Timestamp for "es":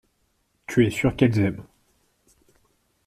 0.87-0.89